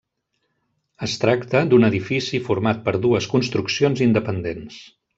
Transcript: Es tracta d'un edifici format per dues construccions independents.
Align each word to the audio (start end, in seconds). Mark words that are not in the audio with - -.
Es 1.07 1.13
tracta 1.25 1.61
d'un 1.73 1.87
edifici 1.91 2.41
format 2.49 2.83
per 2.89 2.97
dues 3.07 3.31
construccions 3.37 4.07
independents. 4.11 4.85